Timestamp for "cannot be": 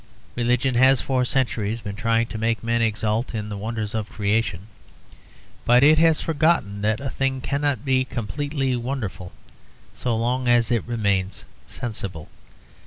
7.39-8.03